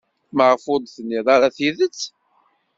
Maɣef 0.35 0.63
ur 0.73 0.79
d-tennid 0.81 1.27
ara 1.35 1.55
tidet? 1.57 1.99